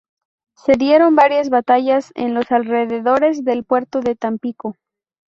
[0.55, 4.75] Se dieron varias batallas en los alrededores del Puerto de Tampico.